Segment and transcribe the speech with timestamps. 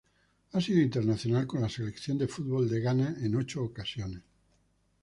[0.53, 4.23] Ha sido internacional con la Selección de fútbol de Ghana en ocho ocasiones.